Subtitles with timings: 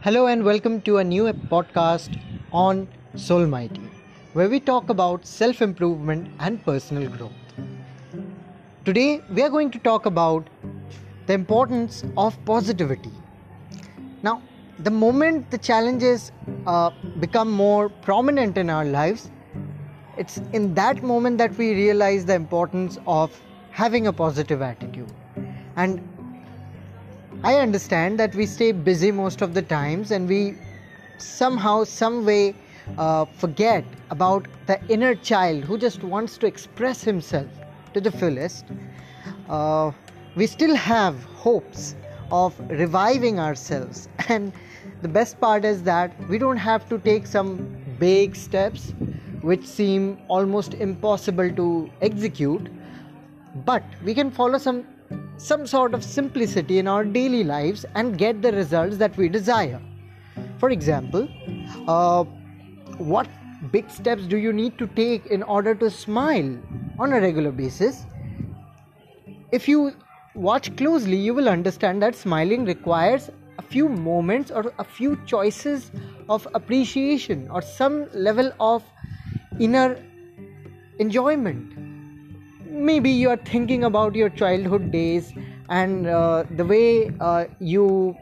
[0.00, 2.16] Hello and welcome to a new podcast
[2.52, 3.80] on Soul Mighty,
[4.32, 7.32] where we talk about self improvement and personal growth.
[8.84, 10.48] Today, we are going to talk about
[11.26, 13.10] the importance of positivity.
[14.22, 14.40] Now,
[14.78, 16.30] the moment the challenges
[16.64, 19.32] uh, become more prominent in our lives,
[20.16, 25.12] it's in that moment that we realize the importance of having a positive attitude.
[25.74, 26.00] And
[27.44, 30.56] I understand that we stay busy most of the times and we
[31.18, 32.56] somehow, some way,
[32.96, 37.46] uh, forget about the inner child who just wants to express himself
[37.94, 38.64] to the fullest.
[39.48, 39.92] Uh,
[40.34, 41.94] we still have hopes
[42.32, 44.52] of reviving ourselves, and
[45.02, 48.92] the best part is that we don't have to take some big steps
[49.42, 52.68] which seem almost impossible to execute,
[53.64, 54.84] but we can follow some
[55.38, 59.80] some sort of simplicity in our daily lives and get the results that we desire.
[60.58, 61.28] For example,
[61.86, 62.24] uh,
[62.98, 63.28] what
[63.70, 66.58] big steps do you need to take in order to smile
[66.98, 68.04] on a regular basis?
[69.52, 69.94] If you
[70.34, 75.92] watch closely, you will understand that smiling requires a few moments or a few choices
[76.28, 78.82] of appreciation or some level of
[79.58, 80.02] inner
[80.98, 81.77] enjoyment
[82.88, 85.32] maybe you are thinking about your childhood days
[85.68, 88.16] and uh, the way uh, you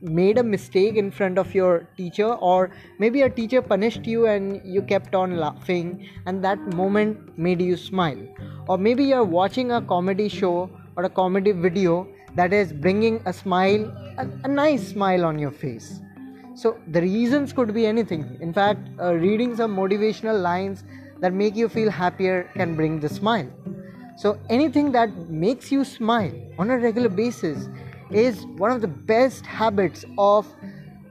[0.00, 4.60] made a mistake in front of your teacher or maybe a teacher punished you and
[4.74, 8.20] you kept on laughing and that moment made you smile.
[8.68, 13.32] Or maybe you're watching a comedy show or a comedy video that is bringing a
[13.32, 13.86] smile
[14.18, 16.00] a, a nice smile on your face.
[16.54, 18.36] So the reasons could be anything.
[18.40, 20.84] In fact uh, reading some motivational lines
[21.20, 23.50] that make you feel happier can bring the smile
[24.16, 27.68] so, anything that makes you smile on a regular basis
[28.10, 30.46] is one of the best habits of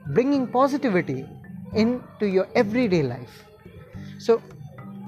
[0.07, 1.27] bringing positivity
[1.75, 3.45] into your everyday life.
[4.17, 4.41] So,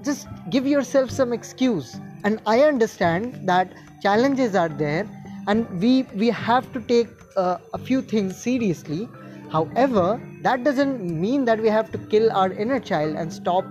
[0.04, 2.00] just give yourself some excuse.
[2.24, 3.74] And I understand that
[4.04, 5.10] challenges are there
[5.48, 9.10] and we, we have to take uh, a few things seriously.
[9.52, 13.66] However, that doesn't mean that we have to kill our inner child and stop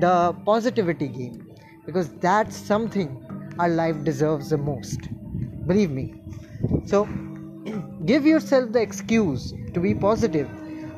[0.00, 1.46] the positivity game
[1.86, 3.24] because that's something
[3.58, 5.08] our life deserves the most.
[5.66, 6.14] Believe me.
[6.86, 7.04] So,
[8.04, 10.48] give yourself the excuse to be positive.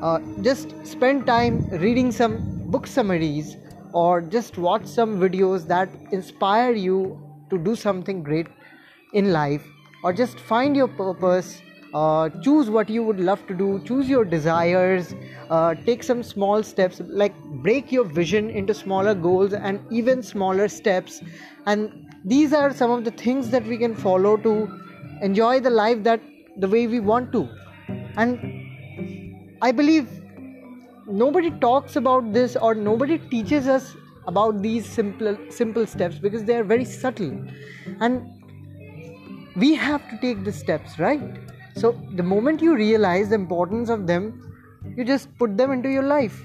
[0.01, 3.57] Uh, just spend time reading some book summaries
[3.93, 8.47] or just watch some videos that inspire you to do something great
[9.13, 9.63] in life
[10.03, 11.61] or just find your purpose
[11.93, 15.13] uh, choose what you would love to do choose your desires
[15.49, 17.35] uh, take some small steps like
[17.67, 21.21] break your vision into smaller goals and even smaller steps
[21.65, 24.79] and these are some of the things that we can follow to
[25.21, 26.21] enjoy the life that
[26.57, 27.47] the way we want to.
[28.17, 28.57] And
[29.61, 30.09] i believe
[31.07, 33.95] nobody talks about this or nobody teaches us
[34.27, 37.33] about these simple simple steps because they are very subtle.
[37.99, 38.27] And
[39.55, 41.21] we have to take the steps right?
[41.75, 44.51] So the moment you realize the importance of them
[44.95, 46.41] you just put them into your life.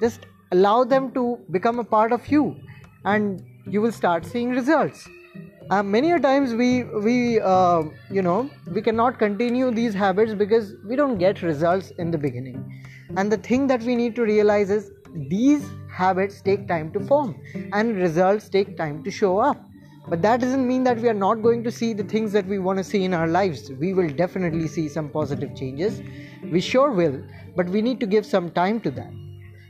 [0.00, 2.56] Just allow them to become a part of you.
[3.04, 5.08] And you will start seeing results.
[5.70, 10.74] Uh, many a times we we uh, you know we cannot continue these habits because
[10.84, 12.58] we don't get results in the beginning.
[13.16, 14.90] And the thing that we need to realize is
[15.28, 17.36] these habits take time to form
[17.72, 19.62] and results take time to show up.
[20.08, 22.58] But that doesn't mean that we are not going to see the things that we
[22.58, 23.70] want to see in our lives.
[23.70, 26.02] We will definitely see some positive changes.
[26.50, 27.22] We sure will
[27.56, 29.12] but we need to give some time to that.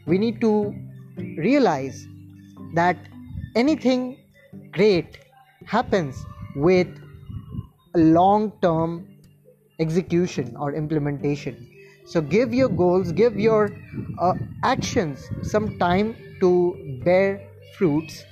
[0.06, 0.74] We need to
[1.16, 2.06] realize
[2.74, 2.97] that
[3.54, 4.18] anything
[4.72, 5.18] great
[5.66, 6.24] happens
[6.56, 6.88] with
[7.94, 9.06] a long term
[9.78, 11.68] execution or implementation.
[12.06, 13.70] So give your goals give your
[14.18, 17.41] uh, actions some time to bear
[17.78, 18.24] fruits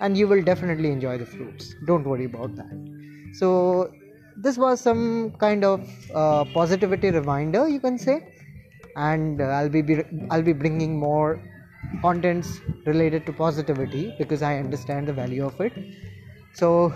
[0.00, 1.74] and you will definitely enjoy the fruits.
[1.86, 3.32] Don't worry about that.
[3.34, 3.92] So
[4.36, 8.32] this was some kind of uh, positivity reminder you can say.
[8.96, 9.82] And uh, i'll be
[10.30, 11.38] i'll be bringing more
[12.02, 15.72] contents related to positivity because I understand the value of it.
[16.52, 16.94] So,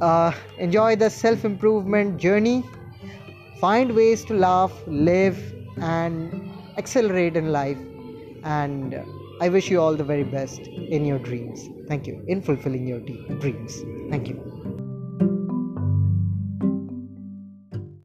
[0.00, 2.64] uh, enjoy the self improvement journey,
[3.60, 5.38] find ways to laugh, live,
[5.80, 6.34] and
[6.78, 7.78] accelerate in life.
[8.42, 8.96] And
[9.40, 10.60] I wish you all the very best
[10.90, 11.68] in your dreams.
[11.88, 12.22] Thank you.
[12.26, 13.82] In fulfilling your dreams.
[14.10, 14.63] Thank you.